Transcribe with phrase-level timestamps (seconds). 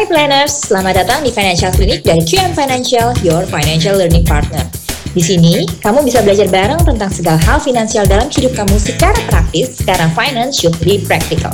[0.00, 4.64] Hai planners, selamat datang di Financial Clinic dari QM Financial, your financial learning partner.
[5.12, 9.76] Di sini, kamu bisa belajar bareng tentang segala hal finansial dalam hidup kamu secara praktis,
[9.84, 11.52] karena finance should be practical.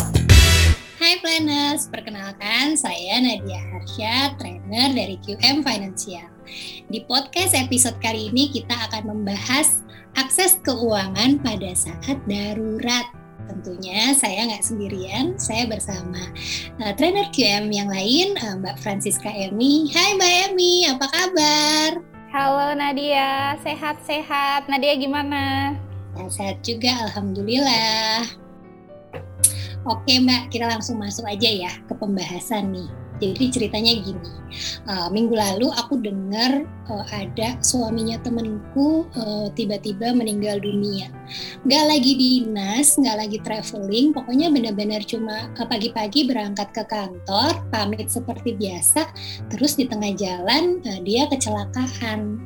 [1.02, 6.30] Hai planners, perkenalkan saya Nadia Harsha, trainer dari QM Financial.
[6.86, 9.82] Di podcast episode kali ini kita akan membahas
[10.14, 13.10] akses keuangan pada saat darurat.
[13.46, 16.18] Tentunya saya nggak sendirian, saya bersama
[16.82, 19.86] uh, trainer QM yang lain, uh, Mbak Francisca Emi.
[19.94, 21.90] Hai Mbak Emi, apa kabar?
[22.34, 24.66] Halo Nadia, sehat-sehat.
[24.66, 25.72] Nadia gimana?
[26.26, 28.26] Sehat juga, Alhamdulillah.
[29.86, 32.90] Oke Mbak, kita langsung masuk aja ya ke pembahasan nih.
[33.16, 34.32] Jadi ceritanya gini,
[34.84, 41.08] uh, minggu lalu aku dengar uh, ada suaminya temenku uh, tiba-tiba meninggal dunia.
[41.64, 48.52] Nggak lagi dinas, nggak lagi traveling, pokoknya benar-benar cuma pagi-pagi berangkat ke kantor, pamit seperti
[48.52, 49.08] biasa,
[49.48, 52.36] terus di tengah jalan uh, dia kecelakaan.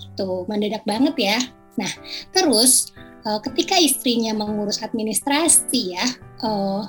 [0.00, 1.38] Gitu, mendadak banget ya.
[1.76, 1.92] Nah,
[2.32, 2.96] terus
[3.28, 6.06] uh, ketika istrinya mengurus administrasi ya,
[6.40, 6.86] uh,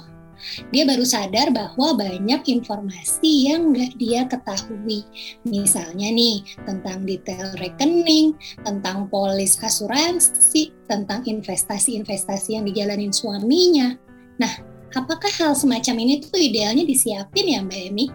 [0.70, 5.08] dia baru sadar bahwa banyak informasi yang nggak dia ketahui.
[5.48, 13.96] Misalnya nih, tentang detail rekening, tentang polis asuransi, tentang investasi-investasi yang dijalanin suaminya.
[14.36, 14.54] Nah,
[14.92, 18.06] apakah hal semacam ini tuh idealnya disiapin ya Mbak Emi?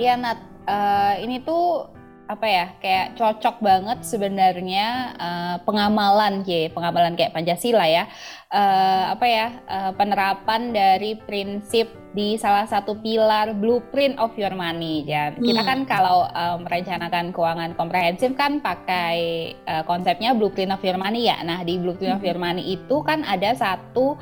[0.00, 1.91] Iya Nat, uh, ini tuh
[2.32, 8.08] apa ya kayak cocok banget sebenarnya uh, pengamalan ya pengamalan kayak Pancasila ya
[8.48, 15.04] uh, apa ya uh, penerapan dari prinsip di salah satu pilar blueprint of your money
[15.04, 15.44] ya hmm.
[15.44, 21.28] kita kan kalau uh, merencanakan keuangan komprehensif kan pakai uh, konsepnya blueprint of your money
[21.28, 22.20] ya nah di blueprint hmm.
[22.20, 24.16] of your money itu kan ada satu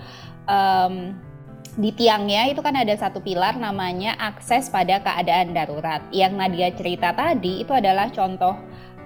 [0.50, 1.14] um,
[1.76, 6.02] di tiangnya itu kan ada satu pilar namanya akses pada keadaan darurat.
[6.10, 8.54] Yang Nadia cerita tadi itu adalah contoh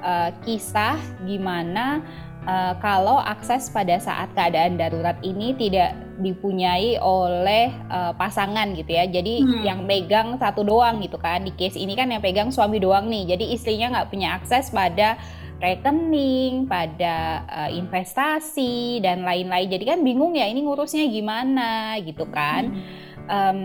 [0.04, 2.04] uh, kisah gimana
[2.44, 9.04] uh, kalau akses pada saat keadaan darurat ini tidak dipunyai oleh uh, pasangan gitu ya.
[9.08, 9.62] Jadi hmm.
[9.64, 11.42] yang pegang satu doang gitu kan.
[11.42, 13.34] Di case ini kan yang pegang suami doang nih.
[13.36, 15.18] Jadi istrinya nggak punya akses pada
[15.62, 19.70] rekening, pada uh, investasi dan lain-lain.
[19.70, 22.74] Jadi kan bingung ya ini ngurusnya gimana gitu kan.
[22.74, 22.82] Hmm.
[23.24, 23.58] Um,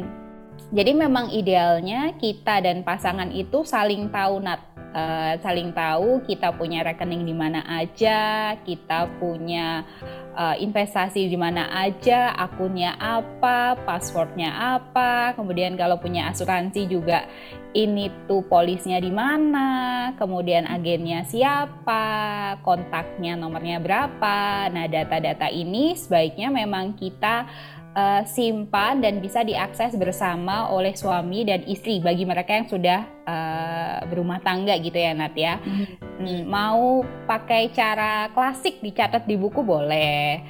[0.70, 6.86] jadi memang idealnya kita dan pasangan itu saling tahu nat uh, saling tahu kita punya
[6.86, 9.86] rekening di mana aja, kita punya
[10.38, 17.28] uh, investasi di mana aja, akunnya apa, passwordnya apa, kemudian kalau punya asuransi juga
[17.78, 24.70] ini tuh polisnya di mana, kemudian agennya siapa, kontaknya nomornya berapa.
[24.74, 27.46] Nah, data-data ini sebaiknya memang kita
[27.96, 33.98] uh, simpan dan bisa diakses bersama oleh suami dan istri bagi mereka yang sudah uh,
[34.10, 35.58] berumah tangga gitu ya Nat ya.
[35.62, 35.86] Hmm.
[36.22, 36.42] hmm.
[36.46, 40.44] Mau pakai cara klasik dicatat di buku boleh.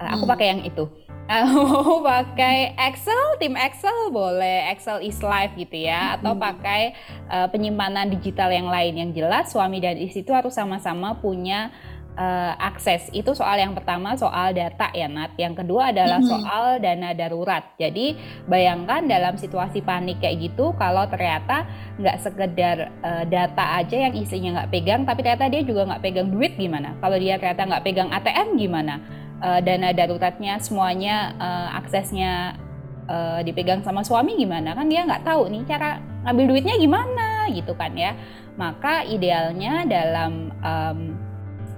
[0.00, 0.32] Uh, aku hmm.
[0.32, 0.86] pakai yang itu.
[1.58, 6.42] Mau pakai Excel, tim Excel boleh, Excel is life gitu ya, atau hmm.
[6.42, 6.94] pakai
[7.26, 11.74] uh, penyimpanan digital yang lain yang jelas suami dan istri itu harus sama-sama punya
[12.16, 13.12] uh, akses.
[13.12, 15.36] Itu soal yang pertama soal data ya Nat.
[15.38, 16.32] Yang kedua adalah mm -hmm.
[16.32, 17.64] soal dana darurat.
[17.76, 18.16] Jadi
[18.48, 21.68] bayangkan dalam situasi panik kayak gitu kalau ternyata
[22.00, 26.28] nggak sekedar uh, data aja yang isinya nggak pegang, tapi ternyata dia juga nggak pegang
[26.32, 26.96] duit gimana?
[26.98, 28.94] Kalau dia ternyata nggak pegang ATM gimana?
[29.36, 32.56] Uh, dana daruratnya semuanya uh, aksesnya
[33.04, 37.76] uh, dipegang sama suami gimana kan dia nggak tahu nih cara ngambil duitnya gimana gitu
[37.76, 38.16] kan ya
[38.56, 41.25] maka idealnya dalam um,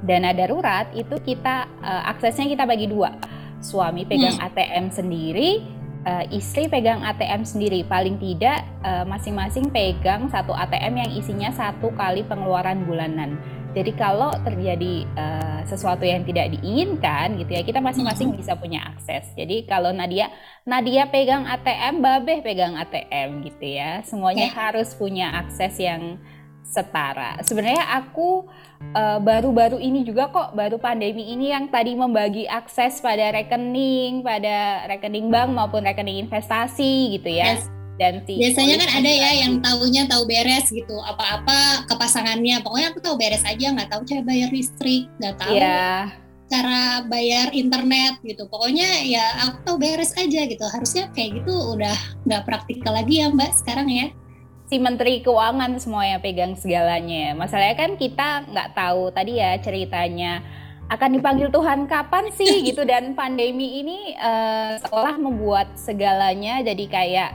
[0.02, 3.14] dana darurat itu kita uh, aksesnya kita bagi dua.
[3.58, 4.46] Suami pegang hmm.
[4.46, 5.50] ATM sendiri,
[6.06, 7.82] uh, istri pegang ATM sendiri.
[7.82, 13.34] Paling tidak uh, masing-masing pegang satu ATM yang isinya satu kali pengeluaran bulanan.
[13.76, 18.38] Jadi kalau terjadi uh, sesuatu yang tidak diinginkan gitu ya, kita masing-masing hmm.
[18.40, 19.28] bisa punya akses.
[19.36, 20.32] Jadi kalau Nadia
[20.64, 24.00] Nadia pegang ATM, Babeh pegang ATM gitu ya.
[24.06, 24.56] Semuanya okay.
[24.56, 26.16] harus punya akses yang
[26.68, 27.40] setara.
[27.40, 28.44] Sebenarnya aku
[28.92, 34.20] eh, baru-baru uh, ini juga kok baru pandemi ini yang tadi membagi akses pada rekening,
[34.20, 37.56] pada rekening bank maupun rekening investasi gitu ya.
[37.56, 37.66] Yes.
[37.98, 42.62] Dan biasanya kan ada ya yang tahunya tahu beres gitu apa-apa ke pasangannya.
[42.62, 45.58] Pokoknya aku tahu beres aja, nggak tahu cara bayar listrik, nggak tahu.
[45.58, 46.14] Yeah
[46.48, 51.92] cara bayar internet gitu pokoknya ya aku tahu beres aja gitu harusnya kayak gitu udah
[52.24, 54.08] nggak praktikal lagi ya mbak sekarang ya
[54.68, 57.32] si menteri keuangan semua yang pegang segalanya.
[57.32, 60.44] Masalahnya kan kita nggak tahu tadi ya ceritanya
[60.88, 67.30] akan dipanggil Tuhan kapan sih gitu dan pandemi ini uh, seolah membuat segalanya jadi kayak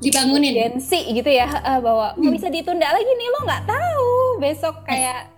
[0.00, 2.36] dibangunin urgensi gitu ya uh, bahwa nggak hmm.
[2.36, 4.12] bisa ditunda lagi nih lo nggak tahu
[4.44, 5.32] besok kayak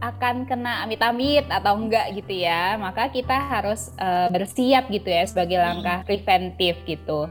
[0.00, 5.60] akan kena amit-amit atau enggak gitu ya maka kita harus uh, bersiap gitu ya sebagai
[5.60, 5.64] hmm.
[5.64, 7.28] langkah preventif gitu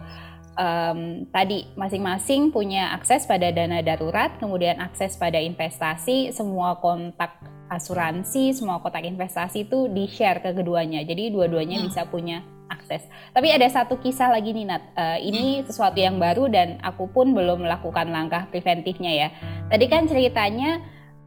[0.60, 7.40] um, tadi masing-masing punya akses pada dana darurat kemudian akses pada investasi semua kontak
[7.72, 11.86] asuransi semua kotak investasi itu di share ke keduanya jadi dua-duanya hmm.
[11.88, 13.02] bisa punya akses.
[13.34, 14.84] Tapi ada satu kisah lagi nih Nat.
[14.94, 19.28] Uh, ini sesuatu yang baru dan aku pun belum melakukan langkah preventifnya ya.
[19.68, 20.80] Tadi kan ceritanya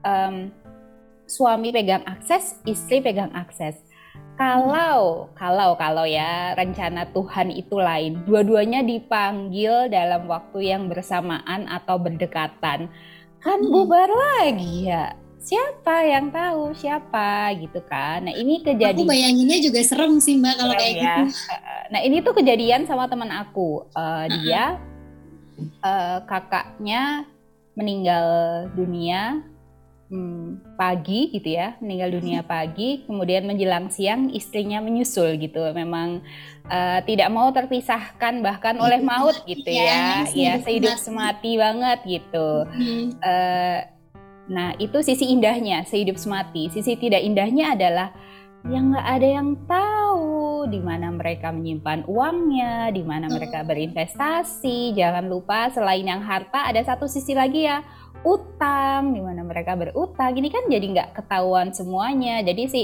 [0.06, 0.54] um,
[1.26, 3.82] suami pegang akses, istri pegang akses.
[4.32, 12.00] Kalau kalau kalau ya rencana Tuhan itu lain, dua-duanya dipanggil dalam waktu yang bersamaan atau
[12.00, 12.88] berdekatan,
[13.38, 15.12] kan bubar lagi ya
[15.42, 18.30] siapa yang tahu siapa gitu kan.
[18.30, 19.02] Nah ini kejadian.
[19.02, 21.02] Aku bayanginnya juga serem sih mbak kalau kayak ya.
[21.02, 21.22] gitu.
[21.92, 23.84] Nah ini tuh kejadian sama teman aku.
[23.92, 24.24] Uh, uh-huh.
[24.40, 24.64] Dia
[25.84, 27.28] uh, kakaknya
[27.76, 28.26] meninggal
[28.72, 29.42] dunia
[30.12, 33.08] hmm, pagi gitu ya, meninggal dunia pagi.
[33.08, 35.64] Kemudian menjelang siang istrinya menyusul gitu.
[35.72, 36.20] Memang
[36.68, 40.28] uh, tidak mau terpisahkan bahkan oleh maut gitu ya.
[40.28, 42.68] Ya, ya sehidup semati banget gitu.
[43.24, 43.80] Uh,
[44.50, 46.66] Nah, itu sisi indahnya sehidup semati.
[46.72, 48.08] Sisi tidak indahnya adalah
[48.66, 54.94] yang nggak ada yang tahu di mana mereka menyimpan uangnya, di mana mereka berinvestasi.
[54.98, 57.82] Jangan lupa selain yang harta ada satu sisi lagi ya
[58.22, 60.34] utang, di mana mereka berutang.
[60.34, 62.42] Ini kan jadi nggak ketahuan semuanya.
[62.42, 62.82] Jadi si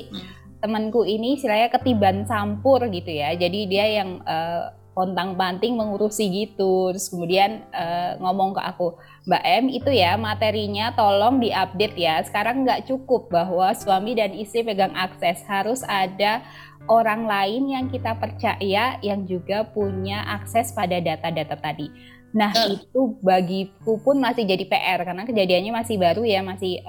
[0.58, 3.34] temanku ini istilahnya ketiban campur gitu ya.
[3.34, 8.98] Jadi dia yang uh, pontang panting mengurusi gitu terus kemudian uh, ngomong ke aku
[9.30, 14.66] Mbak M itu ya materinya tolong diupdate ya sekarang nggak cukup bahwa suami dan istri
[14.66, 16.42] pegang akses harus ada
[16.90, 22.76] orang lain yang kita percaya yang juga punya akses pada data-data tadi Nah uh.
[22.76, 26.84] itu bagiku pun masih jadi PR karena kejadiannya masih baru ya masih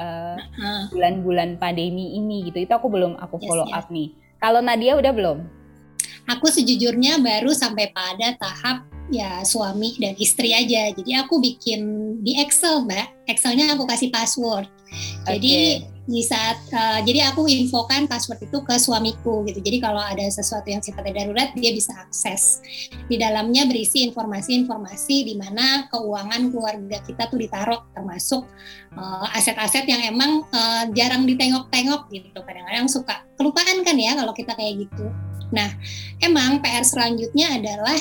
[0.91, 1.59] bulan-bulan uh, uh.
[1.59, 4.11] pandemi ini gitu itu aku belum aku follow yes, up nih.
[4.39, 5.59] Kalau Nadia udah belum?
[6.29, 10.93] aku sejujurnya baru sampai pada tahap ya suami dan istri aja.
[10.93, 11.81] Jadi aku bikin
[12.21, 13.25] di Excel, Mbak.
[13.25, 14.69] Excelnya aku kasih password.
[15.25, 19.61] Jadi di saat uh, jadi aku infokan password itu ke suamiku gitu.
[19.61, 22.65] Jadi kalau ada sesuatu yang sifatnya darurat dia bisa akses.
[23.05, 28.41] Di dalamnya berisi informasi-informasi di mana keuangan keluarga kita tuh ditaruh termasuk
[28.97, 32.39] uh, aset-aset yang emang uh, jarang ditengok-tengok gitu.
[32.41, 35.05] Kadang-kadang suka kelupaan kan ya kalau kita kayak gitu.
[35.53, 35.69] Nah,
[36.21, 37.97] emang PR selanjutnya adalah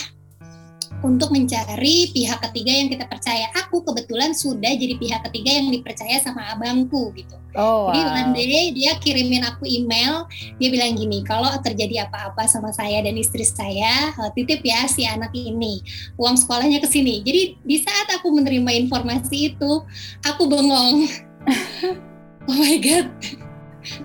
[1.02, 3.46] untuk mencari pihak ketiga yang kita percaya.
[3.66, 7.38] Aku kebetulan sudah jadi pihak ketiga yang dipercaya sama abangku gitu.
[7.58, 10.28] Oh, Jadi one day dia kirimin aku email,
[10.60, 15.08] dia bilang gini, kalau terjadi apa-apa sama saya dan istri saya, eh, titip ya si
[15.08, 15.82] anak ini,
[16.20, 17.24] uang sekolahnya ke sini.
[17.24, 19.82] Jadi di saat aku menerima informasi itu,
[20.22, 21.08] aku bengong.
[22.48, 23.08] oh my god,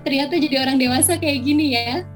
[0.07, 2.07] ternyata jadi orang dewasa kayak gini ya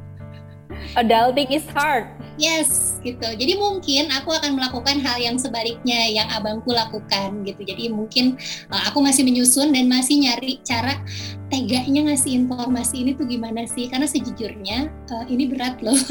[0.96, 2.17] adulting is hard.
[2.38, 3.26] Yes, gitu.
[3.26, 7.66] Jadi mungkin aku akan melakukan hal yang sebaliknya yang abangku lakukan gitu.
[7.66, 8.38] Jadi mungkin
[8.70, 11.02] uh, aku masih menyusun dan masih nyari cara
[11.50, 13.90] tegaknya ngasih informasi ini tuh gimana sih?
[13.90, 15.98] Karena sejujurnya uh, ini berat loh.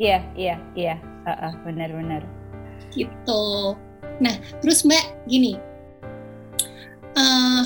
[0.00, 0.96] Iya, iya, iya.
[1.60, 2.24] Benar-benar.
[2.88, 3.44] Gitu.
[4.16, 4.34] Nah,
[4.64, 5.60] terus Mbak gini,
[7.20, 7.64] uh,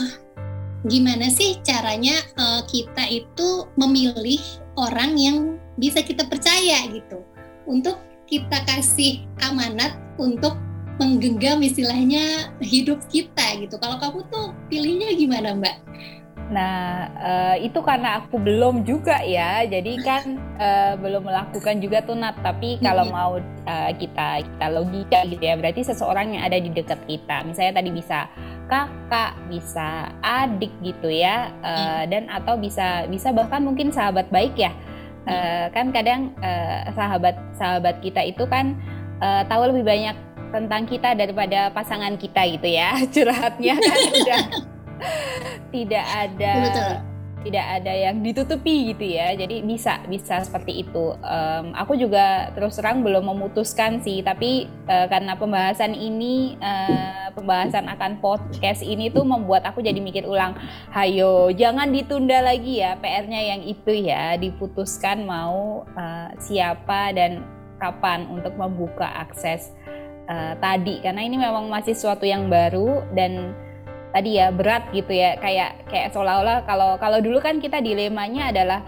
[0.82, 4.42] gimana sih caranya uh, kita itu memilih
[4.74, 7.22] orang yang bisa kita percaya gitu
[7.66, 10.56] untuk kita kasih amanat untuk
[10.96, 13.76] menggenggam istilahnya hidup kita gitu.
[13.82, 15.76] Kalau kamu tuh pilihnya gimana Mbak?
[16.44, 22.20] Nah, uh, itu karena aku belum juga ya, jadi kan uh, belum melakukan juga tuh
[22.20, 22.36] Nat.
[22.44, 27.00] Tapi kalau mau uh, kita kita logika gitu ya, berarti seseorang yang ada di dekat
[27.08, 27.48] kita.
[27.48, 28.28] Misalnya tadi bisa
[28.68, 34.70] kakak, bisa adik gitu ya, uh, dan atau bisa bisa bahkan mungkin sahabat baik ya
[35.28, 38.76] uh, kan kadang uh, sahabat sahabat kita itu kan
[39.20, 40.16] uh, tahu lebih banyak
[40.54, 44.42] tentang kita daripada pasangan kita gitu ya curhatnya kan udah
[45.74, 47.13] tidak ada Betul
[47.44, 49.36] tidak ada yang ditutupi gitu ya.
[49.36, 51.12] Jadi bisa bisa seperti itu.
[51.20, 57.86] Um, aku juga terus terang belum memutuskan sih tapi uh, karena pembahasan ini uh, pembahasan
[57.92, 60.56] akan podcast ini tuh membuat aku jadi mikir ulang
[60.94, 67.44] hayo jangan ditunda lagi ya PR-nya yang itu ya diputuskan mau uh, siapa dan
[67.78, 69.74] kapan untuk membuka akses
[70.28, 71.00] uh, tadi.
[71.04, 73.52] Karena ini memang masih sesuatu yang baru dan
[74.14, 75.34] tadi ya berat gitu ya.
[75.42, 78.80] Kayak kayak seolah-olah kalau kalau dulu kan kita dilemanya adalah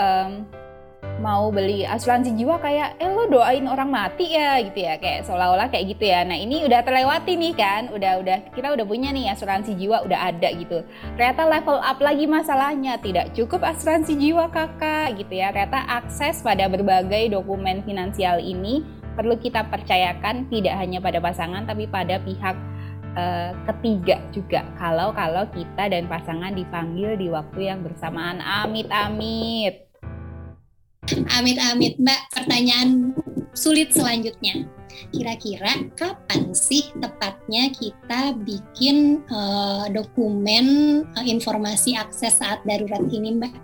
[0.00, 0.48] um,
[1.20, 4.96] mau beli asuransi jiwa kayak eh lo doain orang mati ya gitu ya.
[4.96, 6.24] Kayak seolah-olah kayak gitu ya.
[6.24, 7.92] Nah ini udah terlewati nih kan.
[7.92, 10.80] Udah udah kita udah punya nih asuransi jiwa udah ada gitu.
[11.20, 12.96] Ternyata level up lagi masalahnya.
[13.04, 15.52] Tidak cukup asuransi jiwa kakak gitu ya.
[15.52, 18.80] Ternyata akses pada berbagai dokumen finansial ini
[19.20, 22.56] perlu kita percayakan tidak hanya pada pasangan tapi pada pihak
[23.16, 29.90] uh, ketiga juga kalau kalau kita dan pasangan dipanggil di waktu yang bersamaan amit amit
[31.10, 33.16] Amit-amit Mbak, pertanyaan
[33.50, 34.68] sulit selanjutnya.
[35.10, 43.54] Kira-kira kapan sih tepatnya kita bikin uh, dokumen uh, informasi akses saat darurat ini Mbak?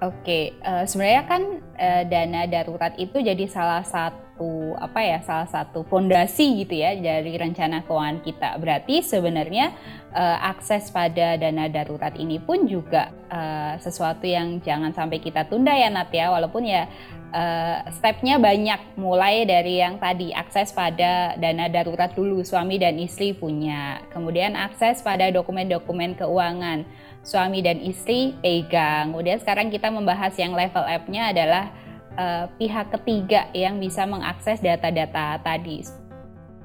[0.00, 1.42] Oke, uh, sebenarnya kan
[1.76, 6.94] uh, dana darurat itu jadi salah satu satu apa ya salah satu fondasi gitu ya
[6.94, 8.54] dari rencana keuangan kita.
[8.62, 9.74] Berarti sebenarnya
[10.14, 15.74] uh, akses pada dana darurat ini pun juga uh, sesuatu yang jangan sampai kita tunda
[15.74, 16.30] ya Nat ya.
[16.30, 16.86] Walaupun ya
[17.34, 23.34] uh, stepnya banyak mulai dari yang tadi akses pada dana darurat dulu suami dan istri
[23.34, 24.06] punya.
[24.14, 26.86] Kemudian akses pada dokumen-dokumen keuangan
[27.26, 29.10] suami dan istri pegang.
[29.10, 31.87] Kemudian sekarang kita membahas yang level F-nya adalah
[32.18, 35.86] uh, pihak ketiga yang bisa mengakses data-data tadi.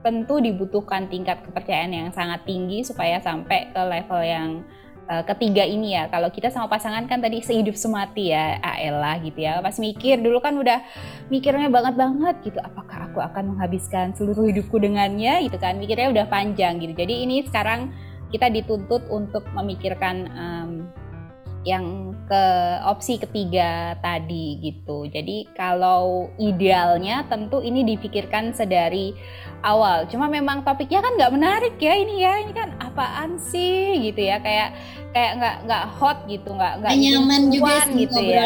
[0.03, 4.49] Tentu dibutuhkan tingkat kepercayaan yang sangat tinggi supaya sampai ke level yang
[5.07, 6.11] uh, ketiga ini ya.
[6.11, 9.63] Kalau kita sama pasangan kan tadi sehidup semati ya, Aela gitu ya.
[9.63, 10.83] Pas mikir dulu kan udah
[11.31, 12.59] mikirnya banget banget gitu.
[12.59, 15.79] Apakah aku akan menghabiskan seluruh hidupku dengannya gitu kan?
[15.79, 16.91] Mikirnya udah panjang gitu.
[16.91, 17.95] Jadi ini sekarang
[18.33, 20.71] kita dituntut untuk memikirkan um,
[21.63, 22.43] yang ke
[22.83, 25.07] opsi ketiga tadi gitu.
[25.07, 29.15] Jadi kalau idealnya tentu ini dipikirkan sedari
[29.63, 30.03] awal.
[30.11, 32.43] Cuma memang topiknya kan nggak menarik ya ini ya.
[32.43, 34.75] Ini kan apaan sih gitu ya kayak
[35.15, 38.43] kayak nggak nggak hot gitu nggak nggak nyaman juga sih gitu ya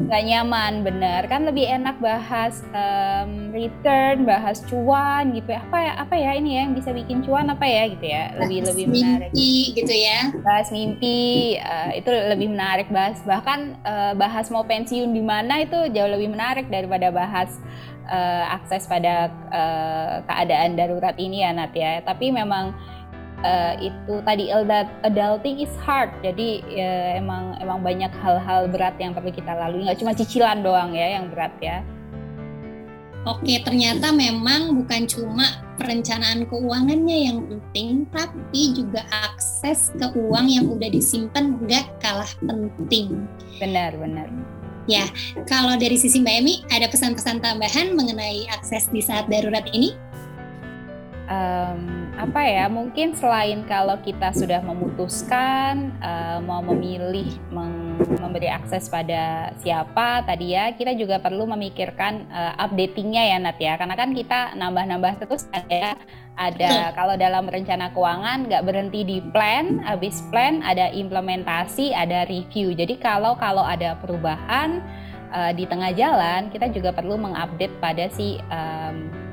[0.00, 5.60] nggak nyaman bener kan lebih enak bahas um, return bahas cuan gitu ya.
[5.68, 8.32] Apa ya apa ya ini ya yang bisa bikin cuan apa ya gitu ya.
[8.40, 9.30] Lebih bahas lebih menarik.
[9.30, 10.20] mimpi gitu ya.
[10.40, 11.20] Bahas mimpi
[11.60, 13.20] uh, itu lebih menarik bahas.
[13.22, 17.60] Bahkan uh, bahas mau pensiun di mana itu jauh lebih menarik daripada bahas
[18.08, 22.00] uh, akses pada uh, keadaan darurat ini ya Nat ya.
[22.00, 22.72] Tapi memang
[23.44, 24.48] uh, itu tadi
[25.04, 30.00] adulting is hard jadi ya, emang emang banyak hal-hal berat yang perlu kita lalui nggak
[30.00, 31.80] cuma cicilan doang ya yang berat ya
[33.28, 40.64] Oke, ternyata memang bukan cuma perencanaan keuangannya yang penting, tapi juga akses ke uang yang
[40.64, 43.28] udah disimpan nggak kalah penting.
[43.60, 44.24] Benar, benar.
[44.88, 45.04] Ya,
[45.44, 49.92] kalau dari sisi Mbak Emi, ada pesan-pesan tambahan mengenai akses di saat darurat ini?
[51.30, 57.30] Um, apa ya mungkin selain kalau kita sudah memutuskan uh, mau memilih
[58.20, 63.78] memberi akses pada siapa tadi ya kita juga perlu memikirkan uh, updatingnya ya Nat ya.
[63.78, 65.96] Karena kan kita nambah-nambah terus ya.
[66.40, 72.72] Ada kalau dalam rencana keuangan nggak berhenti di plan habis plan ada implementasi ada review.
[72.72, 74.80] Jadi kalau kalau ada perubahan
[75.36, 79.29] uh, di tengah jalan kita juga perlu mengupdate pada si um,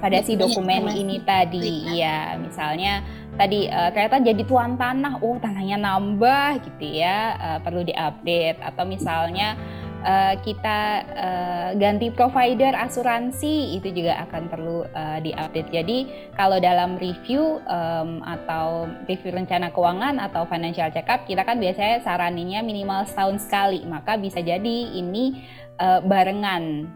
[0.00, 3.04] pada si dokumen ini tadi ya misalnya
[3.36, 8.84] tadi uh, ternyata jadi tuan tanah oh tanahnya nambah gitu ya uh, perlu diupdate atau
[8.88, 9.56] misalnya
[10.04, 10.78] uh, kita
[11.16, 15.70] uh, ganti provider asuransi itu juga akan perlu uh, diupdate.
[15.70, 15.98] Jadi
[16.36, 22.00] kalau dalam review um, atau review rencana keuangan atau financial check up kita kan biasanya
[22.04, 23.84] saraninnya minimal setahun sekali.
[23.84, 25.44] Maka bisa jadi ini
[25.80, 26.88] uh, barengan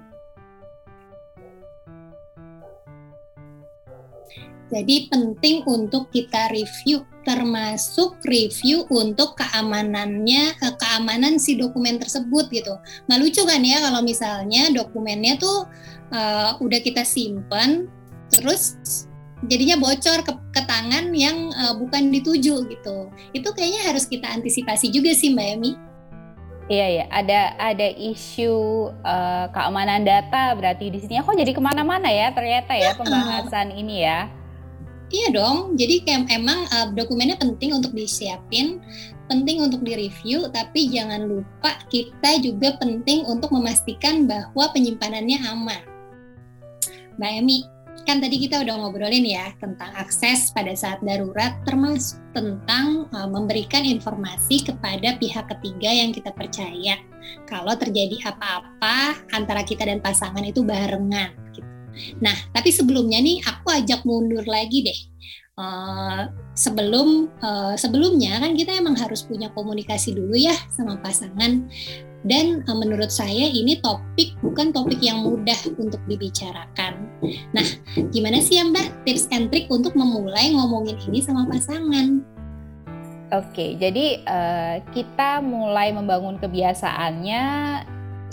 [4.72, 12.76] Jadi penting untuk kita review termasuk review untuk keamanannya eh, keamanan si dokumen tersebut gitu.
[13.08, 15.64] Nggak lucu kan ya kalau misalnya dokumennya tuh
[16.12, 17.88] uh, udah kita simpan
[18.28, 18.76] terus
[19.48, 22.96] jadinya bocor ke, ke tangan yang uh, bukan dituju gitu.
[23.32, 25.72] Itu kayaknya harus kita antisipasi juga sih Mbak Emi.
[26.64, 31.20] Iya ya, ada ada isu uh, keamanan data berarti di sini.
[31.20, 34.32] Kok jadi ke mana-mana ya ternyata ya pembahasan ini ya.
[35.14, 38.82] Iya dong, jadi kayak emang uh, dokumennya penting untuk disiapin,
[39.30, 45.82] penting untuk direview, tapi jangan lupa kita juga penting untuk memastikan bahwa penyimpanannya aman.
[47.14, 47.62] Mbak Emi,
[48.10, 53.86] kan tadi kita udah ngobrolin ya tentang akses pada saat darurat, termasuk tentang uh, memberikan
[53.86, 56.98] informasi kepada pihak ketiga yang kita percaya.
[57.46, 61.30] Kalau terjadi apa-apa antara kita dan pasangan itu barengan.
[61.54, 61.73] Gitu
[62.20, 65.00] Nah, tapi sebelumnya nih aku ajak mundur lagi deh.
[65.54, 66.26] Uh,
[66.58, 71.66] sebelum uh, sebelumnya kan kita emang harus punya komunikasi dulu ya sama pasangan.
[72.24, 77.06] Dan uh, menurut saya ini topik bukan topik yang mudah untuk dibicarakan.
[77.54, 77.66] Nah,
[78.10, 82.24] gimana sih ya Mbak tips and trick untuk memulai ngomongin ini sama pasangan?
[83.32, 87.42] Oke, jadi uh, kita mulai membangun kebiasaannya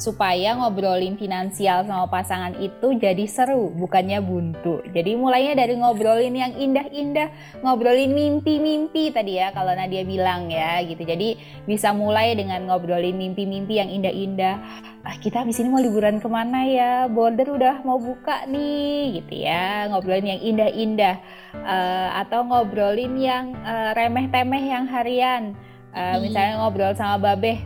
[0.01, 4.81] supaya ngobrolin finansial sama pasangan itu jadi seru, bukannya buntu.
[4.89, 7.29] Jadi mulainya dari ngobrolin yang indah-indah,
[7.61, 11.05] ngobrolin mimpi-mimpi tadi ya kalau Nadia bilang ya gitu.
[11.05, 11.37] Jadi
[11.69, 14.57] bisa mulai dengan ngobrolin mimpi-mimpi yang indah-indah.
[15.05, 17.05] Ah, kita di sini mau liburan ke mana ya?
[17.05, 19.85] Border udah mau buka nih gitu ya.
[19.93, 21.15] Ngobrolin yang indah-indah
[21.61, 25.53] uh, atau ngobrolin yang uh, remeh-temeh yang harian.
[25.93, 26.17] Uh.
[26.17, 27.61] Misalnya ngobrol sama Babeh,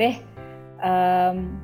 [0.00, 0.18] Beh,
[0.82, 1.63] um,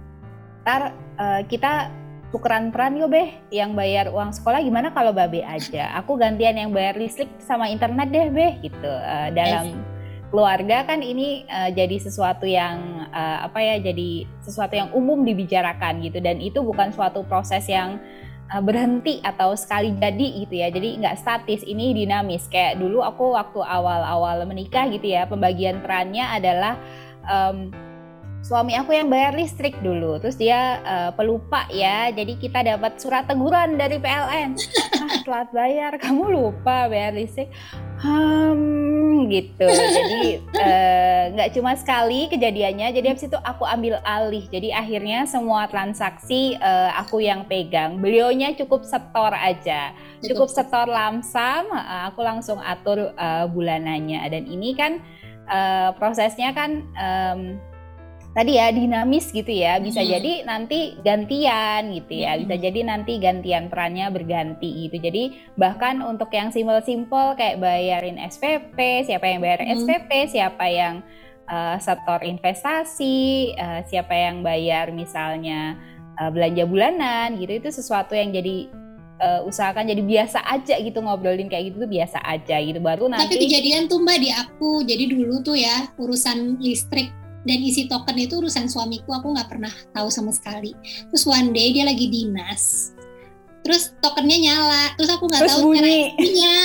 [0.62, 1.90] ntar uh, kita
[2.31, 3.29] tukeran peran yuk beh.
[3.50, 5.90] Yang bayar uang sekolah gimana kalau babe aja?
[5.99, 8.90] Aku gantian yang bayar listrik sama internet deh beh gitu.
[8.90, 9.83] Uh, dalam
[10.31, 16.07] keluarga kan ini uh, jadi sesuatu yang uh, apa ya jadi sesuatu yang umum dibicarakan
[16.07, 16.23] gitu.
[16.23, 17.99] Dan itu bukan suatu proses yang
[18.55, 20.71] uh, berhenti atau sekali jadi gitu ya.
[20.71, 22.47] Jadi nggak statis ini dinamis.
[22.47, 26.79] Kayak dulu aku waktu awal-awal menikah gitu ya pembagian perannya adalah
[27.26, 27.89] um,
[28.40, 32.09] suami aku yang bayar listrik dulu terus dia uh, pelupa ya.
[32.11, 34.56] Jadi kita dapat surat teguran dari PLN
[35.04, 37.52] ah, telat bayar kamu lupa bayar listrik.
[38.00, 39.66] Hmm gitu.
[39.68, 44.44] Jadi eh, nggak uh, cuma sekali kejadiannya jadi habis itu aku ambil alih.
[44.49, 48.00] Jadi akhirnya semua transaksi uh, aku yang pegang.
[48.00, 49.92] Beliaunya cukup setor aja.
[50.25, 50.88] Cukup setor.
[50.90, 54.25] lamsam uh, aku langsung atur uh, bulanannya.
[54.32, 55.04] Dan ini kan
[55.47, 57.61] uh, prosesnya kan um,
[58.30, 59.82] tadi ya dinamis gitu ya.
[59.82, 60.10] Bisa hmm.
[60.10, 62.38] jadi nanti gantian gitu ya.
[62.38, 65.02] Bisa jadi nanti gantian perannya berganti gitu.
[65.02, 69.72] Jadi bahkan untuk yang simpel-simpel kayak bayarin SPP siapa yang bayar hmm.
[69.82, 70.94] SPP siapa yang
[71.50, 75.75] uh, setor investasi uh, siapa yang bayar misalnya
[76.22, 77.58] uh, belanja bulanan gitu.
[77.58, 78.70] Itu sesuatu yang jadi
[79.18, 82.78] uh, usahakan jadi biasa aja gitu ngobrolin kayak gitu tuh biasa aja gitu.
[82.78, 84.87] Baru nanti tapi kejadian tuh mbak di aku.
[84.87, 89.73] Jadi dulu tuh ya urusan listrik dan isi token itu urusan suamiku aku nggak pernah
[89.97, 90.76] tahu sama sekali.
[91.13, 92.93] Terus one day dia lagi dinas.
[93.65, 94.85] Terus tokennya nyala.
[94.97, 96.61] Terus aku nggak tahu cara isinya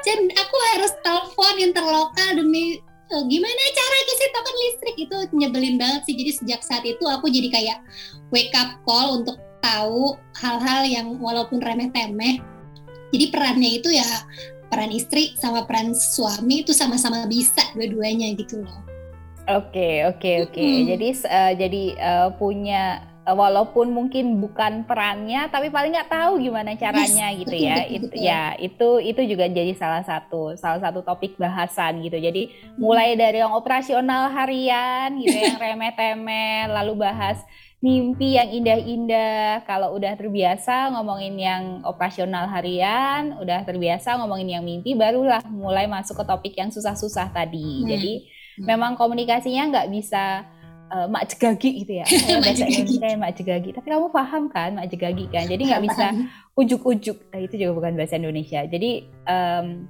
[0.00, 2.80] dan aku harus telepon interlokal demi
[3.12, 4.96] uh, gimana cara isi token listrik?
[4.96, 6.16] Itu nyebelin banget sih.
[6.16, 7.78] Jadi sejak saat itu aku jadi kayak
[8.32, 12.40] wake up call untuk tahu hal-hal yang walaupun remeh temeh
[13.12, 14.08] jadi perannya itu ya
[14.70, 18.78] peran istri sama peran suami itu sama-sama bisa dua-duanya gitu loh.
[19.50, 20.52] Oke okay, oke okay, oke.
[20.54, 20.70] Okay.
[20.70, 20.86] Hmm.
[20.94, 22.82] Jadi uh, jadi uh, punya
[23.26, 27.74] uh, walaupun mungkin bukan perannya tapi paling nggak tahu gimana caranya yes, gitu betul, ya.
[27.74, 28.22] Betul, itu betul.
[28.22, 32.22] ya itu itu juga jadi salah satu salah satu topik bahasan gitu.
[32.22, 37.42] Jadi mulai dari yang operasional harian gitu yang remeh-temeh lalu bahas
[37.80, 39.64] mimpi yang indah-indah.
[39.64, 46.20] Kalau udah terbiasa ngomongin yang operasional harian, udah terbiasa ngomongin yang mimpi, barulah mulai masuk
[46.20, 47.84] ke topik yang susah-susah tadi.
[47.84, 47.88] Hmm.
[47.88, 48.12] Jadi
[48.60, 48.64] hmm.
[48.68, 50.44] memang komunikasinya nggak bisa
[50.92, 52.06] uh, mak jegagi gitu ya.
[52.44, 53.70] bahasa Indonesia mak jegagi.
[53.72, 55.48] Tapi kamu paham kan mak jegagi kan?
[55.48, 56.06] Jadi nggak bisa
[56.60, 57.32] ujuk-ujuk.
[57.32, 58.60] Nah, itu juga bukan bahasa Indonesia.
[58.68, 59.88] Jadi um,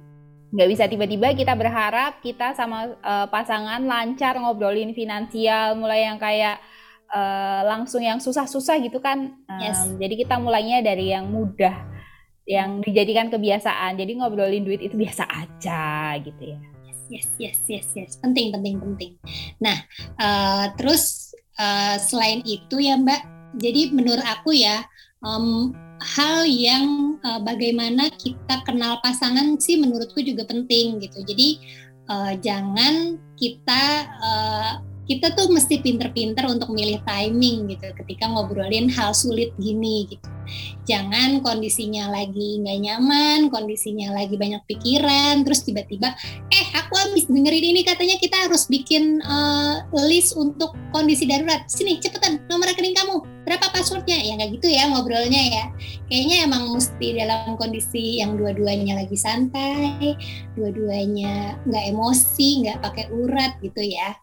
[0.51, 6.59] nggak bisa tiba-tiba kita berharap kita sama uh, pasangan lancar ngobrolin finansial mulai yang kayak
[7.11, 9.35] uh, langsung yang susah-susah gitu kan.
[9.45, 9.79] Um, yes.
[9.99, 11.75] Jadi kita mulainya dari yang mudah,
[12.47, 13.99] yang dijadikan kebiasaan.
[13.99, 16.59] Jadi ngobrolin duit itu biasa aja gitu ya.
[17.11, 18.11] Yes, yes, yes, yes.
[18.23, 19.19] Penting, penting, penting.
[19.59, 19.83] Nah,
[20.15, 23.21] uh, terus uh, selain itu ya Mbak,
[23.59, 24.87] jadi menurut aku ya
[25.19, 31.19] um, hal yang uh, bagaimana kita kenal pasangan sih menurutku juga penting gitu.
[31.27, 31.59] Jadi
[32.07, 33.83] uh, jangan kita
[34.23, 34.73] uh,
[35.11, 40.23] kita tuh mesti pinter-pinter untuk milih timing gitu ketika ngobrolin hal sulit gini gitu.
[40.87, 46.11] Jangan kondisinya lagi nggak nyaman, kondisinya lagi banyak pikiran, terus tiba-tiba,
[46.51, 51.67] eh aku habis dengerin ini katanya kita harus bikin uh, list untuk kondisi darurat.
[51.67, 54.19] Sini cepetan nomor rekening kamu, berapa passwordnya?
[54.19, 55.65] Ya nggak gitu ya ngobrolnya ya.
[56.11, 60.19] Kayaknya emang mesti dalam kondisi yang dua-duanya lagi santai,
[60.55, 64.19] dua-duanya nggak emosi, nggak pakai urat gitu ya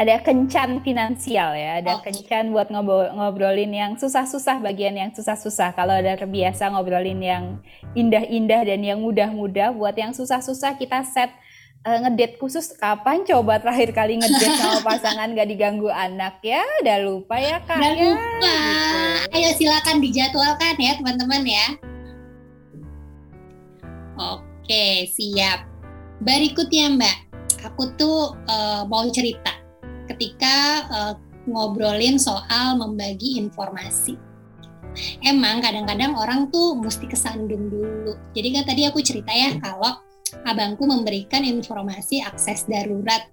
[0.00, 2.08] ada kencan finansial ya, ada okay.
[2.08, 5.76] kencan buat ngobrol, ngobrolin yang susah-susah bagian yang susah-susah.
[5.76, 7.44] Kalau ada terbiasa ngobrolin yang
[7.92, 11.28] indah-indah dan yang mudah-mudah, buat yang susah-susah kita set
[11.84, 13.28] uh, ngedate khusus kapan?
[13.28, 16.64] Coba terakhir kali ngedate sama pasangan gak diganggu anak ya?
[16.80, 18.56] Udah lupa ya kak udah ya lupa.
[18.56, 19.36] gitu.
[19.36, 21.66] ayo silakan dijadwalkan ya teman-teman ya.
[24.16, 25.68] Oke siap.
[26.24, 27.16] Berikutnya mbak.
[27.68, 29.59] Aku tuh uh, mau cerita
[30.20, 31.14] ketika uh,
[31.48, 34.20] ngobrolin soal membagi informasi.
[35.24, 38.20] Emang kadang-kadang orang tuh mesti kesandung dulu.
[38.36, 39.96] Jadi kan tadi aku cerita ya kalau
[40.44, 43.32] abangku memberikan informasi akses darurat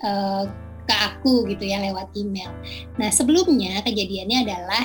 [0.00, 0.48] uh,
[0.88, 2.48] ke aku gitu ya lewat email.
[2.96, 4.84] Nah sebelumnya kejadiannya adalah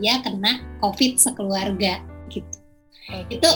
[0.00, 2.00] dia kena COVID sekeluarga
[2.32, 2.55] gitu.
[3.06, 3.38] Okay.
[3.38, 3.50] Itu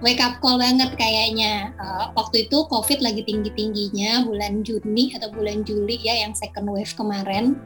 [0.00, 1.76] wake up call banget kayaknya.
[1.76, 6.92] Uh, waktu itu COVID lagi tinggi-tingginya bulan Juni atau bulan Juli ya yang second wave
[6.96, 7.60] kemarin.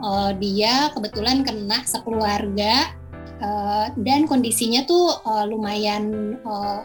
[0.00, 2.92] Uh, dia kebetulan kena sekeluarga
[3.40, 6.84] uh, dan kondisinya tuh uh, lumayan uh,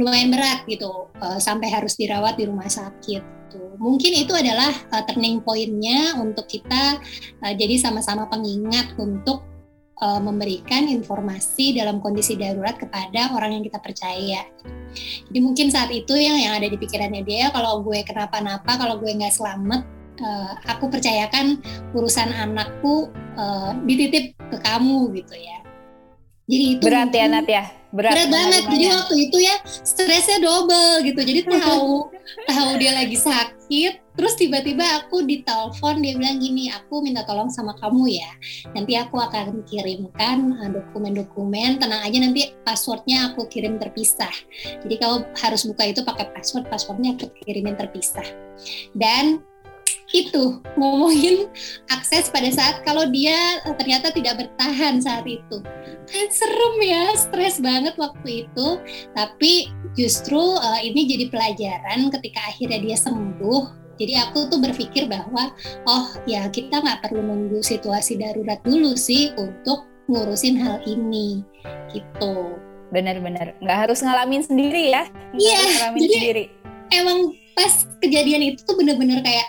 [0.00, 3.60] lumayan berat gitu uh, sampai harus dirawat di rumah sakit gitu.
[3.76, 6.96] Mungkin itu adalah uh, turning point-nya untuk kita
[7.44, 9.44] uh, jadi sama-sama pengingat untuk
[10.00, 14.46] uh, memberikan informasi dalam kondisi darurat kepada orang yang kita percaya.
[15.28, 19.12] Jadi mungkin saat itu yang yang ada di pikirannya dia, kalau gue kenapa-napa, kalau gue
[19.12, 19.84] nggak selamat,
[20.20, 21.60] uh, aku percayakan
[21.92, 25.58] urusan anakku uh, dititip ke kamu gitu ya.
[26.48, 31.04] Jadi itu berat ya Nat ya berat, berat banget jadi waktu itu ya stresnya double
[31.04, 32.08] gitu jadi tahu
[32.50, 37.72] tahu dia lagi sakit terus tiba-tiba aku ditelepon dia bilang gini aku minta tolong sama
[37.80, 38.30] kamu ya.
[38.76, 41.80] Nanti aku akan kirimkan eh, dokumen-dokumen.
[41.80, 44.32] Tenang aja nanti passwordnya aku kirim terpisah.
[44.84, 48.26] Jadi kalau harus buka itu pakai password passwordnya aku kirimin terpisah.
[48.92, 49.40] Dan
[50.12, 51.48] itu ngomongin
[51.88, 55.64] akses pada saat kalau dia eh, ternyata tidak bertahan saat itu.
[56.04, 58.66] Kan serem ya stres banget waktu itu.
[59.16, 65.54] Tapi justru uh, ini jadi pelajaran ketika akhirnya dia sembuh jadi aku tuh berpikir bahwa
[65.86, 71.46] oh ya kita nggak perlu nunggu situasi darurat dulu sih untuk ngurusin hal ini
[71.94, 72.58] gitu.
[72.90, 73.54] Benar-benar.
[73.62, 75.06] Nggak harus ngalamin sendiri ya.
[75.38, 75.62] Iya
[75.94, 76.44] jadi sendiri.
[76.90, 79.48] emang pas kejadian itu tuh bener-bener kayak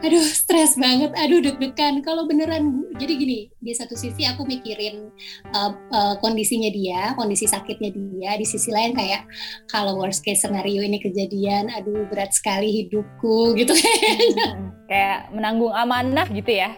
[0.00, 2.00] aduh stres banget, aduh deg-degan.
[2.00, 5.10] Kalau beneran, jadi gini, di satu sisi aku mikirin
[5.52, 8.30] uh, uh, kondisinya dia, kondisi sakitnya dia.
[8.38, 9.28] Di sisi lain kayak
[9.70, 14.48] kalau worst case scenario ini kejadian, aduh berat sekali hidupku gitu kayaknya.
[14.56, 16.74] Hmm, kayak menanggung amanah gitu ya.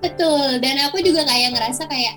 [0.00, 2.16] Betul, dan aku juga kayak ngerasa kayak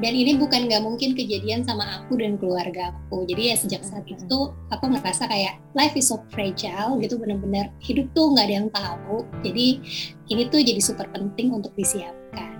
[0.00, 3.28] dan ini bukan nggak mungkin kejadian sama aku dan keluarga aku.
[3.28, 4.38] Jadi ya sejak saat itu
[4.72, 9.28] aku ngerasa kayak life is so fragile gitu, bener-bener hidup tuh nggak ada yang tahu.
[9.44, 9.66] Jadi
[10.32, 12.56] ini tuh jadi super penting untuk disiapkan.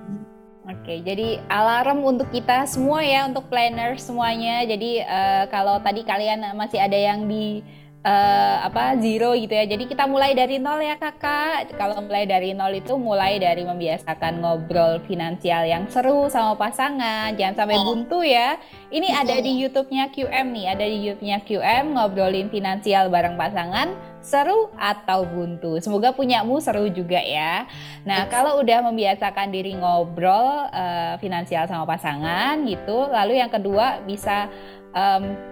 [0.70, 4.62] Oke, jadi alarm untuk kita semua ya, untuk planner semuanya.
[4.62, 7.58] Jadi uh, kalau tadi kalian masih ada yang di
[8.04, 9.64] uh, apa zero gitu ya.
[9.68, 11.76] Jadi kita mulai dari nol ya kakak.
[11.76, 17.36] Kalau mulai dari nol itu mulai dari membiasakan ngobrol finansial yang seru sama pasangan.
[17.36, 17.84] Jangan sampai oh.
[17.84, 18.56] buntu ya.
[18.90, 24.68] Ini ada di YouTube-nya QM nih, ada di YouTube-nya QM ngobrolin finansial bareng pasangan seru
[24.76, 25.80] atau buntu.
[25.80, 27.64] Semoga punyamu seru juga ya.
[28.04, 34.50] Nah, kalau udah membiasakan diri ngobrol uh, finansial sama pasangan gitu, lalu yang kedua bisa
[34.92, 35.49] um,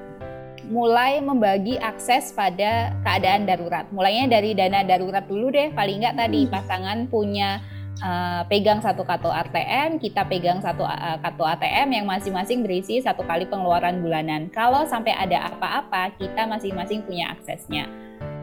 [0.68, 3.88] mulai membagi akses pada keadaan darurat.
[3.90, 6.52] Mulainya dari dana darurat dulu deh, paling nggak tadi hmm.
[6.52, 7.59] pasangan punya
[8.04, 13.24] uh, pegang satu kartu ATM, kita pegang satu uh, kartu ATM yang masing-masing berisi satu
[13.24, 14.52] kali pengeluaran bulanan.
[14.52, 17.88] Kalau sampai ada apa-apa, kita masing-masing punya aksesnya.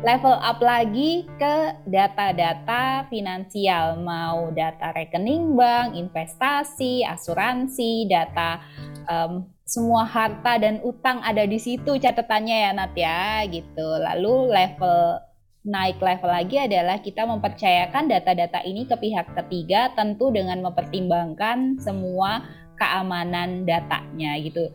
[0.06, 8.62] Level up lagi ke data-data finansial, mau data rekening bank, investasi, asuransi, data
[9.10, 13.88] um, semua harta dan utang ada di situ catatannya ya Nat ya gitu.
[13.98, 15.18] Lalu level
[15.66, 22.46] naik level lagi adalah kita mempercayakan data-data ini ke pihak ketiga tentu dengan mempertimbangkan semua
[22.78, 24.70] keamanan datanya gitu.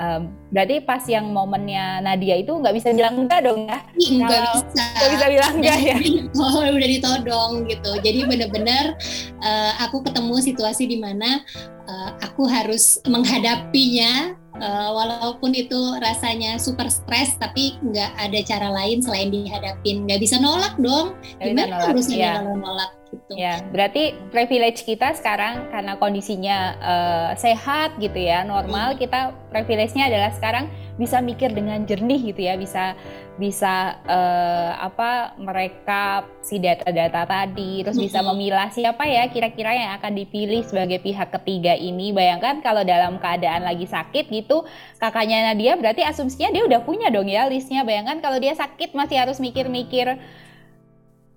[0.00, 3.78] Um, berarti pas yang momennya Nadia itu nggak bisa bilang enggak dong ya?
[3.92, 4.84] Nggak bisa.
[4.88, 5.96] Nggak bisa bilang enggak ya?
[6.42, 7.90] Oh udah ditodong gitu.
[8.00, 8.96] Jadi benar-benar
[9.44, 11.44] uh, aku ketemu situasi di mana
[11.86, 19.02] uh, aku harus menghadapinya uh, walaupun itu rasanya super stres tapi nggak ada cara lain
[19.02, 22.32] selain dihadapin nggak bisa nolak dong gimana harusnya ya.
[22.38, 28.94] kalau nolak gitu ya berarti privilege kita sekarang karena kondisinya uh, sehat gitu ya normal
[28.94, 28.98] hmm.
[29.02, 32.92] kita privilege-nya adalah sekarang bisa mikir dengan jernih gitu ya bisa
[33.40, 40.12] bisa uh, apa mereka si data-data tadi terus bisa memilah siapa ya kira-kira yang akan
[40.20, 42.12] dipilih sebagai pihak ketiga ini.
[42.12, 44.68] Bayangkan kalau dalam keadaan lagi sakit gitu
[45.00, 47.88] kakaknya Nadia berarti asumsinya dia udah punya dong ya listnya.
[47.88, 50.20] Bayangkan kalau dia sakit masih harus mikir-mikir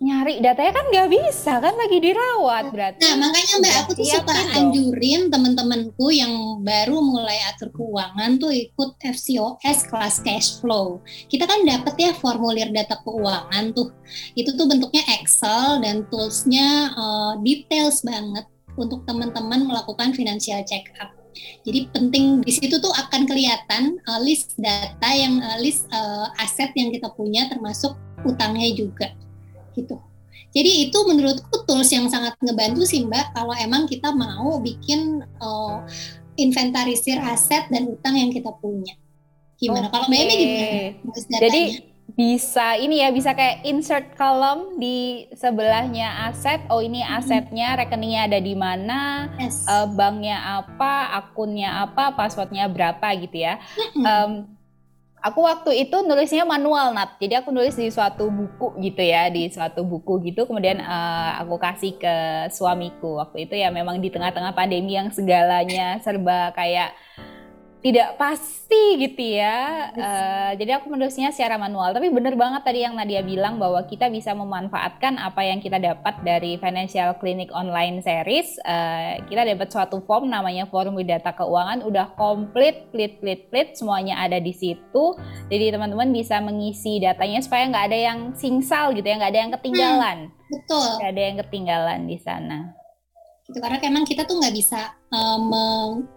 [0.05, 3.01] nyari datanya kan nggak bisa kan lagi dirawat berarti.
[3.01, 9.01] Nah makanya mbak aku tuh suka anjurin temen-temenku yang baru mulai atur keuangan tuh ikut
[9.01, 11.01] FCOS kelas cash flow.
[11.25, 13.89] Kita kan dapet ya formulir data keuangan tuh.
[14.37, 18.45] Itu tuh bentuknya Excel dan toolsnya uh, details banget
[18.77, 21.09] untuk teman-teman melakukan financial check up.
[21.65, 26.71] Jadi penting di situ tuh akan kelihatan uh, list data yang uh, list uh, aset
[26.77, 29.11] yang kita punya termasuk utangnya juga
[29.75, 29.99] gitu.
[30.55, 35.83] Jadi itu menurutku tools yang sangat ngebantu sih Mbak kalau emang kita mau bikin uh,
[36.39, 38.95] inventarisir aset dan utang yang kita punya.
[39.59, 39.87] Gimana?
[39.87, 39.91] Okay.
[39.91, 41.37] Kalau Mbak Emi gimana?
[41.43, 41.63] Jadi
[42.15, 48.39] bisa ini ya bisa kayak insert column di sebelahnya aset oh ini asetnya rekeningnya ada
[48.39, 49.67] di mana yes.
[49.67, 53.59] uh, banknya apa akunnya apa passwordnya berapa gitu ya
[53.99, 54.47] um,
[55.25, 57.17] aku waktu itu nulisnya manual nat.
[57.17, 60.45] Jadi aku nulis di suatu buku gitu ya di suatu buku gitu.
[60.45, 62.15] Kemudian uh, aku kasih ke
[62.53, 63.17] suamiku.
[63.25, 66.93] Waktu itu ya memang di tengah-tengah pandemi yang segalanya serba kayak
[67.85, 69.93] tidak pasti gitu ya.
[69.93, 71.93] Uh, jadi aku menulisnya secara manual.
[71.93, 76.17] Tapi bener banget tadi yang Nadia bilang bahwa kita bisa memanfaatkan apa yang kita dapat
[76.25, 78.57] dari Financial Clinic Online Series.
[78.65, 84.17] Uh, kita dapat suatu form namanya form data keuangan, udah komplit, plit, plit, plit, semuanya
[84.17, 85.13] ada di situ.
[85.53, 89.53] Jadi teman-teman bisa mengisi datanya supaya nggak ada yang singsal gitu ya, nggak ada yang
[89.61, 90.17] ketinggalan.
[90.33, 90.89] Hmm, betul.
[90.97, 92.84] Nggak ada yang ketinggalan di sana
[93.45, 95.37] gitu karena memang kita tuh nggak bisa uh,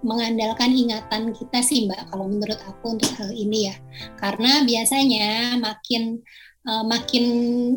[0.01, 3.77] mengandalkan ingatan kita sih mbak kalau menurut aku untuk hal ini ya
[4.17, 6.25] karena biasanya makin
[6.65, 7.27] uh, makin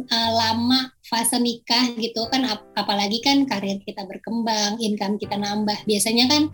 [0.08, 5.84] uh, lama fase nikah gitu kan ap apalagi kan karir kita berkembang income kita nambah
[5.84, 6.48] biasanya kan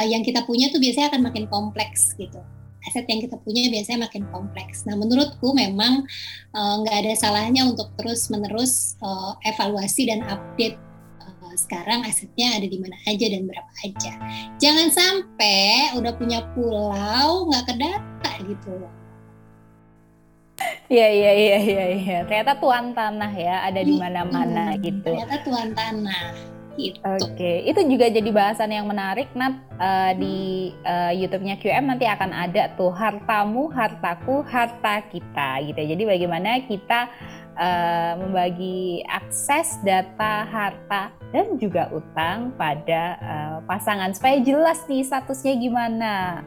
[0.00, 2.40] uh, yang kita punya tuh biasanya akan makin kompleks gitu
[2.88, 4.88] aset yang kita punya biasanya makin kompleks.
[4.88, 6.08] Nah, menurutku memang
[6.56, 10.78] nggak uh, ada salahnya untuk terus menerus uh, evaluasi dan update
[11.56, 14.12] sekarang asetnya ada di mana aja dan berapa aja.
[14.60, 18.92] Jangan sampai udah punya pulau nggak kedata gitu loh.
[20.88, 22.18] Iya iya iya iya iya.
[22.26, 25.12] Ternyata tuan tanah ya ada di mana-mana hmm, gitu.
[25.14, 26.22] Ternyata tuan tanah.
[26.78, 27.02] Gitu.
[27.02, 27.56] Oke, okay.
[27.66, 32.70] itu juga jadi bahasan yang menarik Nat uh, di uh, YouTube-nya QM nanti akan ada
[32.78, 35.74] tuh hartamu, hartaku, harta kita gitu.
[35.82, 37.10] Jadi bagaimana kita
[37.58, 45.54] uh, membagi akses data harta dan juga utang pada uh, pasangan supaya jelas nih statusnya
[45.58, 46.40] gimana.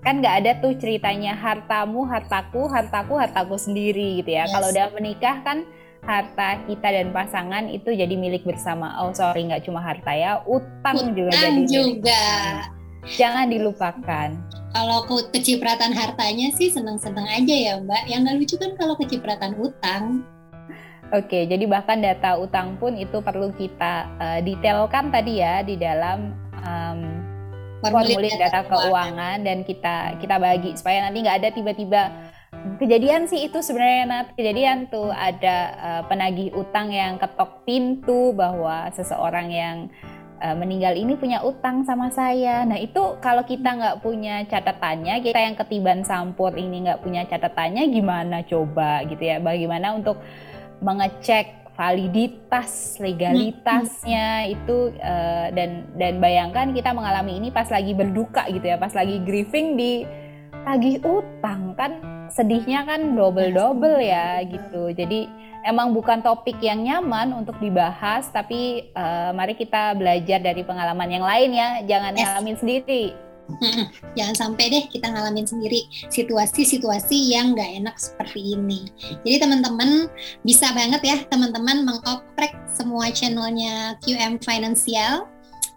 [0.00, 4.48] Kan nggak ada tuh ceritanya hartamu hartaku hartaku hartaku sendiri gitu ya.
[4.48, 4.52] Yes.
[4.56, 5.68] kalau udah menikah kan
[6.00, 8.96] harta kita dan pasangan itu jadi milik bersama.
[9.04, 12.24] Oh sorry nggak cuma harta ya utang, utang juga jadi juga
[13.04, 14.34] jangan dilupakan
[14.70, 15.02] kalau
[15.34, 18.02] kecipratan hartanya sih senang-senang aja ya Mbak.
[18.06, 20.22] Yang nggak lucu kan kalau kecipratan utang.
[21.10, 26.30] Oke, jadi bahkan data utang pun itu perlu kita uh, detailkan tadi ya di dalam
[26.54, 27.00] um,
[27.82, 32.02] formulir data, data keuangan dan kita kita bagi supaya nanti nggak ada tiba-tiba
[32.78, 38.86] kejadian sih itu sebenarnya Nat kejadian tuh ada uh, penagih utang yang ketok pintu bahwa
[38.94, 39.90] seseorang yang
[40.40, 42.64] uh, meninggal ini punya utang sama saya.
[42.64, 47.86] Nah itu kalau kita nggak punya catatannya, kita yang ketiban sampur ini nggak punya catatannya,
[47.92, 49.38] gimana coba gitu ya?
[49.38, 50.18] Bagaimana untuk
[50.80, 58.68] mengecek validitas legalitasnya itu uh, dan dan bayangkan kita mengalami ini pas lagi berduka gitu
[58.68, 60.04] ya pas lagi grieving di
[60.60, 65.28] tagih utang kan sedihnya kan double double ya gitu jadi
[65.64, 71.24] emang bukan topik yang nyaman untuk dibahas, tapi uh, mari kita belajar dari pengalaman yang
[71.24, 72.20] lain ya, jangan yes.
[72.24, 73.04] ngalamin sendiri.
[74.14, 78.86] Jangan sampai deh kita ngalamin sendiri situasi-situasi yang gak enak seperti ini.
[79.26, 80.06] Jadi teman-teman
[80.46, 85.26] bisa banget ya teman-teman mengoprek semua channelnya QM Financial.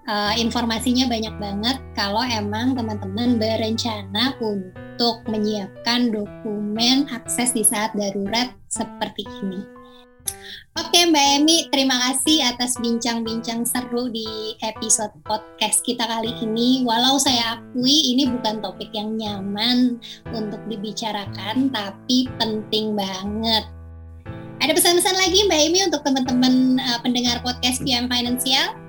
[0.03, 8.51] Uh, informasinya banyak banget kalau emang teman-teman berencana untuk menyiapkan dokumen akses di saat darurat
[8.67, 9.63] seperti ini.
[10.73, 16.83] Oke Mbak Emi, terima kasih atas bincang-bincang seru di episode podcast kita kali ini.
[16.83, 20.01] Walau saya akui ini bukan topik yang nyaman
[20.33, 23.69] untuk dibicarakan, tapi penting banget.
[24.59, 28.82] Ada pesan-pesan lagi Mbak Emi untuk teman-teman uh, pendengar podcast PM Financial?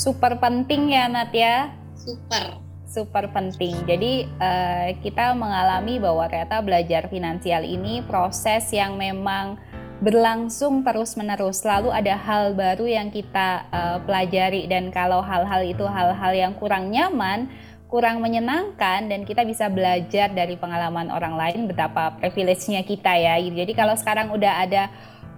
[0.00, 1.76] Super penting ya Nat ya.
[1.92, 2.56] Super
[2.88, 3.76] super penting.
[3.84, 9.60] Jadi uh, kita mengalami bahwa ternyata belajar finansial ini proses yang memang
[10.00, 11.60] berlangsung terus-menerus.
[11.60, 16.88] Selalu ada hal baru yang kita uh, pelajari dan kalau hal-hal itu hal-hal yang kurang
[16.88, 17.52] nyaman,
[17.92, 23.36] kurang menyenangkan dan kita bisa belajar dari pengalaman orang lain betapa privilege-nya kita ya.
[23.36, 24.88] Jadi kalau sekarang udah ada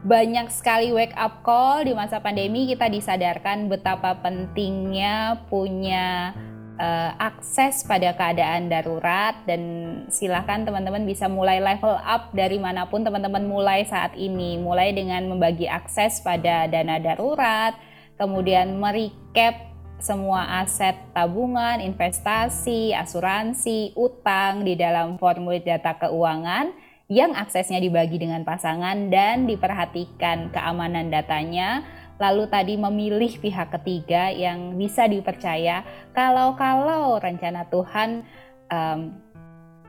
[0.03, 2.67] banyak sekali wake up call di masa pandemi.
[2.67, 6.35] Kita disadarkan betapa pentingnya punya
[6.79, 9.39] uh, akses pada keadaan darurat.
[9.47, 9.63] Dan
[10.11, 14.59] silahkan teman-teman bisa mulai level up dari mana pun teman-teman mulai saat ini.
[14.59, 17.79] Mulai dengan membagi akses pada dana darurat
[18.23, 26.75] kemudian merecap semua aset tabungan, investasi, asuransi, utang di dalam formulir data keuangan
[27.13, 31.85] yang aksesnya dibagi dengan pasangan dan diperhatikan keamanan datanya.
[32.17, 35.85] Lalu tadi memilih pihak ketiga yang bisa dipercaya
[36.17, 38.25] kalau-kalau rencana Tuhan
[38.73, 39.01] um,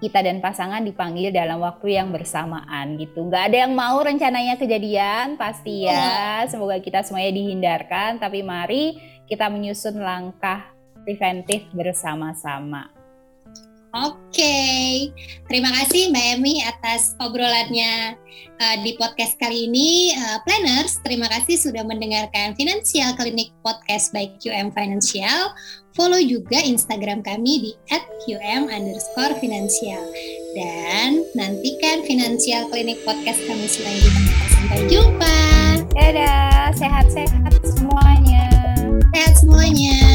[0.04, 3.24] kita dan pasangan dipanggil dalam waktu yang bersamaan gitu.
[3.32, 5.96] Nggak ada yang mau rencananya kejadian pasti ya.
[5.96, 6.52] Iya.
[6.52, 8.20] Semoga kita semuanya dihindarkan.
[8.20, 10.76] Tapi mari kita menyusun langkah
[11.08, 13.03] preventif bersama-sama.
[13.94, 14.58] Oke,
[15.46, 18.18] terima kasih Mbak Emi atas obrolannya
[18.58, 20.18] uh, di podcast kali ini.
[20.18, 25.54] Uh, planners, terima kasih sudah mendengarkan Financial Clinic Podcast by QM Financial.
[25.94, 27.72] Follow juga Instagram kami di
[28.26, 30.02] @qm underscore financial.
[30.58, 34.34] Dan nantikan Financial Clinic Podcast kami selanjutnya.
[34.58, 35.38] Sampai jumpa.
[35.94, 38.50] Dadah, sehat-sehat semuanya.
[39.14, 40.13] Sehat semuanya.